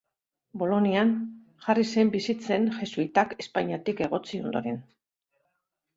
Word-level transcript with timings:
Bolonian 0.61 1.11
jarri 1.65 1.83
zen 1.95 2.09
bizitzen 2.17 2.67
jesuitak 2.79 3.39
Espainiatik 3.45 4.05
egotzi 4.09 4.45
ondoren. 4.49 4.85